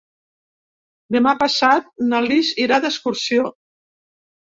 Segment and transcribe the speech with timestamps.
[1.15, 3.45] Demà passat na Lis irà d'excursió.